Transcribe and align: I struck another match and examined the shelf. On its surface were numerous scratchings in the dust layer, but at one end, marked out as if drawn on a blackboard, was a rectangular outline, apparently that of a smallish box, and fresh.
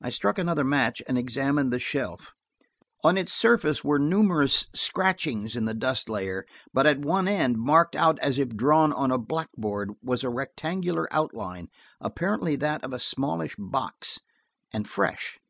I 0.00 0.10
struck 0.10 0.38
another 0.38 0.62
match 0.62 1.02
and 1.08 1.18
examined 1.18 1.72
the 1.72 1.80
shelf. 1.80 2.30
On 3.02 3.18
its 3.18 3.32
surface 3.32 3.82
were 3.82 3.98
numerous 3.98 4.66
scratchings 4.72 5.56
in 5.56 5.64
the 5.64 5.74
dust 5.74 6.08
layer, 6.08 6.46
but 6.72 6.86
at 6.86 7.00
one 7.00 7.26
end, 7.26 7.58
marked 7.58 7.96
out 7.96 8.20
as 8.20 8.38
if 8.38 8.50
drawn 8.50 8.92
on 8.92 9.10
a 9.10 9.18
blackboard, 9.18 9.94
was 10.00 10.22
a 10.22 10.30
rectangular 10.30 11.08
outline, 11.10 11.66
apparently 12.00 12.54
that 12.54 12.84
of 12.84 12.92
a 12.92 13.00
smallish 13.00 13.56
box, 13.58 14.20
and 14.72 14.86
fresh. 14.86 15.40